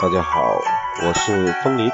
[0.00, 0.62] 大家好，
[1.02, 1.90] 我是风林，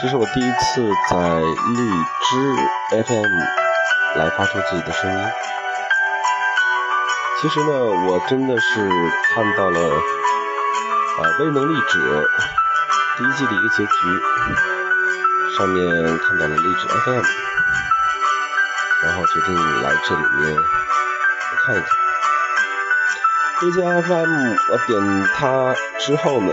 [0.00, 1.90] 这是我第一次在荔
[2.24, 2.56] 枝
[3.04, 5.28] FM 来发出自己的声音。
[7.42, 7.72] 其实呢，
[8.06, 8.88] 我真的是
[9.34, 12.22] 看到了啊《未能力者》
[13.18, 13.92] 第一季的一个结局，
[15.58, 17.22] 上面看到了荔枝 FM，
[19.04, 20.56] 然后决定来这里面
[21.66, 22.05] 看一看。
[23.62, 26.52] 荔枝 FM，我点它之后呢，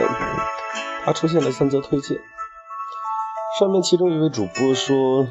[1.04, 2.22] 它出现了三则推荐。
[3.60, 5.28] 上面其中一位主播说：“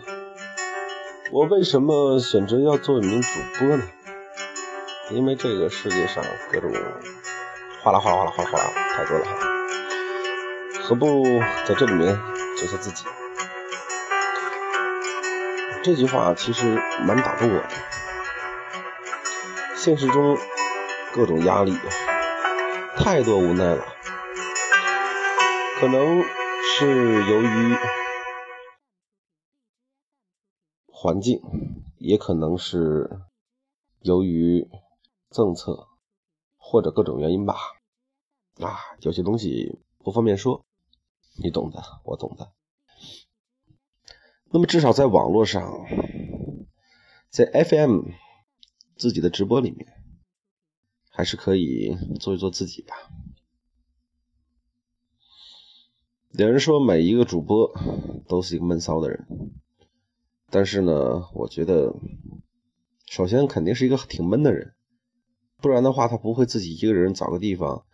[1.33, 3.29] 我为什么选择要做一名主
[3.59, 3.85] 播呢？
[5.13, 6.71] 因为这个世界上各种
[7.83, 9.25] 哗啦哗啦哗啦哗啦哗啦太多了，
[10.83, 11.25] 何不
[11.65, 12.21] 在这里面
[12.59, 13.07] 做下自己？”
[15.83, 16.67] 这句话其实
[17.07, 17.71] 蛮打动我的。
[19.75, 20.37] 现实中。
[21.15, 21.73] 各种压力，
[22.97, 23.85] 太多无奈了。
[25.79, 26.23] 可能
[26.63, 27.77] 是由于
[30.87, 31.43] 环境，
[31.99, 33.21] 也可能是
[34.01, 34.67] 由于
[35.31, 35.89] 政策，
[36.57, 37.57] 或者各种原因吧。
[38.59, 40.65] 啊，有些东西不方便说，
[41.37, 42.53] 你懂的，我懂的。
[44.51, 45.87] 那么至少在网络上，
[47.29, 48.09] 在 FM
[48.97, 50.02] 自己的直播里面。
[51.15, 52.97] 还是可以做一做自己吧。
[56.31, 57.71] 有人说每一个主播
[58.27, 59.53] 都是一个闷骚的人，
[60.49, 61.95] 但是呢，我觉得
[63.07, 64.75] 首先肯定是一个挺闷的人，
[65.59, 67.85] 不然的话他不会自己一个人找个地方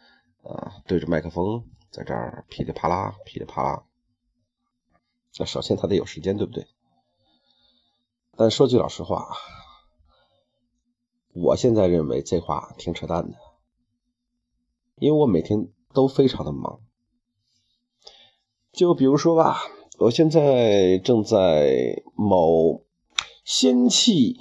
[0.45, 3.85] 啊，对着麦克风在这儿噼里啪啦噼里啪啦。
[5.37, 6.69] 那首先他得有时间，对不对？
[8.37, 9.37] 但说句老实话。
[11.41, 13.37] 我现在认为这话挺扯淡的，
[14.97, 16.81] 因为我每天都非常的忙。
[18.73, 19.61] 就比如说吧，
[19.99, 22.85] 我现在正在某
[23.45, 24.37] 仙气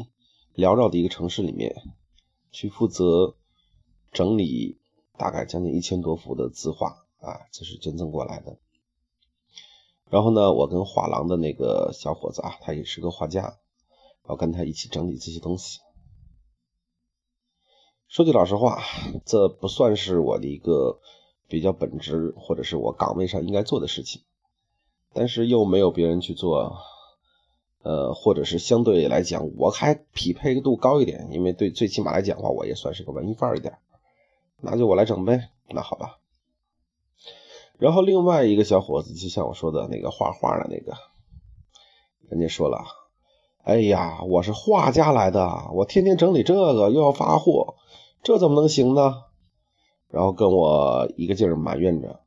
[0.56, 1.75] 缭绕的一个城市里面，
[2.52, 3.36] 去负责
[4.12, 4.80] 整理
[5.18, 8.57] 大概将近一千多幅的字画啊，这是捐赠过来的。
[10.09, 13.59] 然后呢，我跟画廊的那个小伙子啊，他也是个画家，
[14.24, 15.80] 我跟他一起整理这些东西。
[18.07, 18.81] 说句老实话，
[19.25, 21.00] 这不算是我的一个
[21.47, 24.22] 比较本职或者是我岗位上应该做的事情，
[25.13, 26.78] 但是又没有别人去做，
[27.84, 33.78] 呃，或者是相对来讲我还匹配度高一点，因为对最起码来讲的话，我也算是个文艺范儿一点，
[34.62, 36.19] 那就我来整呗，那好吧。
[37.78, 40.94] 然后另外一个小伙子，就像我说的那个画画的那个，
[42.29, 42.85] 人家说了，
[43.68, 47.76] 哎呀，我是画家来的，我天天整理这个又要发货。
[48.24, 49.24] 这怎么能行呢？
[50.10, 52.22] 然后跟我一个劲儿埋怨着，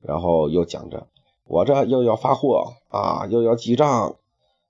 [0.00, 1.06] 然后又讲着，
[1.44, 4.16] 我这又要发货啊，又要记账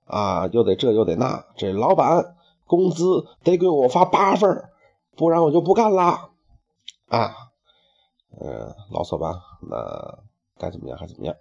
[0.05, 2.35] 啊，又得这又得那，这老板
[2.67, 4.65] 工资得给我发八份，
[5.15, 6.31] 不然我就不干了
[7.07, 7.33] 啊。
[8.37, 10.19] 嗯，牢骚吧，那
[10.57, 11.37] 该怎么样还怎么样。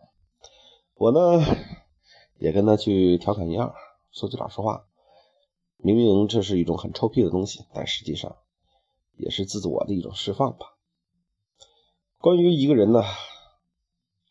[0.95, 1.45] 我呢
[2.39, 3.75] 也跟他去调侃一样，
[4.11, 4.87] 说句老实话，
[5.77, 8.37] 明明这是一种很臭屁的东西，但实际上。
[9.21, 10.77] 也是自我的一种释放吧。
[12.19, 13.03] 关于一个人呢，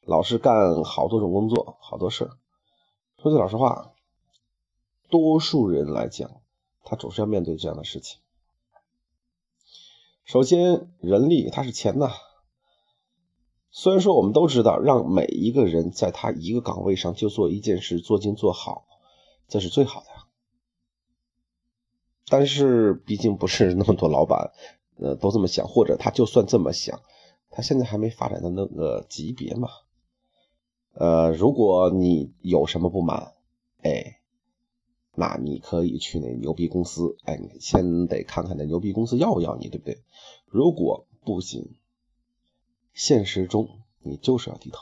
[0.06, 2.38] 老是干好多种工作，好多事儿。
[3.22, 3.92] 说句老实话，
[5.10, 6.40] 多数人来讲，
[6.86, 8.20] 他总是要面对这样的事情。
[10.24, 12.14] 首先，人力它是钱呐。
[13.70, 18.86] 虽然说我们都知道，让每一个人在他一个岗位上就做一件事，做精做好，
[19.48, 20.08] 这是最好的。
[22.28, 24.52] 但是，毕竟不是那么多老板。
[25.00, 27.04] 呃，都这么想，或者他就算这么想，
[27.52, 29.70] 他现在还没发展到那个级别嘛。
[30.94, 33.36] 呃，如果你有什么不满，
[33.84, 34.20] 哎，
[35.14, 40.02] 那你可以去那牛逼公司，哎，你先得看看那牛逼公司要不要你，对不对？
[40.48, 41.76] 如果不行，
[42.92, 43.70] 现实中
[44.00, 44.80] 你就是要低头。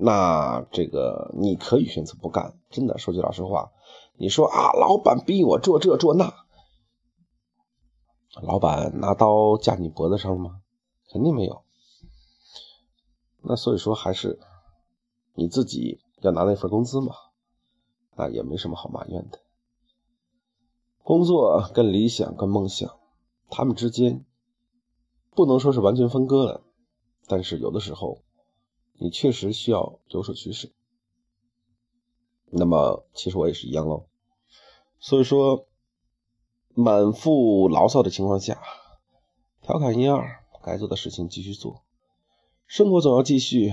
[0.00, 3.72] 那这个你可以选择不干，真的说句老实话，
[4.16, 6.32] 你说啊，老板逼我做这做那。
[8.40, 10.60] 老板拿刀架你脖子上了吗？
[11.10, 11.64] 肯定没有。
[13.42, 14.38] 那所以说还是
[15.34, 17.14] 你自己要拿那份工资嘛，
[18.14, 19.40] 那也没什么好埋怨的。
[21.02, 22.98] 工作跟理想跟梦想，
[23.48, 24.24] 他们之间
[25.34, 26.62] 不能说是完全分割的，
[27.26, 28.20] 但是有的时候
[28.98, 30.68] 你确实需要有所取舍。
[32.50, 34.06] 那么其实我也是一样喽，
[34.98, 35.64] 所以说。
[36.74, 38.62] 满腹牢骚的情况下，
[39.62, 41.82] 调侃一二，该做的事情继续做，
[42.68, 43.72] 生活总要继续，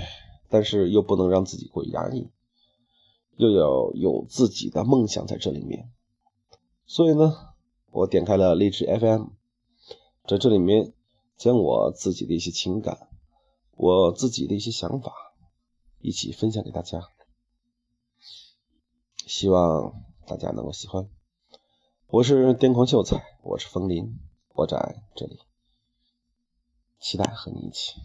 [0.49, 2.31] 但是又不能让自己过于压抑，
[3.35, 5.91] 又要有自己的梦想在这里面。
[6.87, 7.31] 所以呢，
[7.91, 9.27] 我点开了励志 FM，
[10.25, 10.91] 在这里面
[11.37, 13.07] 将我自己的一些情感，
[13.75, 15.13] 我自己的一些想法
[15.99, 17.09] 一起分享给大家，
[19.27, 21.09] 希望大家能够喜欢。
[22.07, 24.17] 我是癫狂秀才，我是风林，
[24.53, 25.39] 我在这里，
[26.99, 27.95] 期待和你一起。